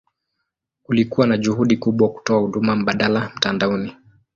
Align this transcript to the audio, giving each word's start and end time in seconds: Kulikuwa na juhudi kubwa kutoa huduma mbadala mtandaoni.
Kulikuwa 0.83 1.27
na 1.27 1.37
juhudi 1.37 1.77
kubwa 1.77 2.09
kutoa 2.13 2.39
huduma 2.39 2.75
mbadala 2.75 3.31
mtandaoni. 3.35 3.95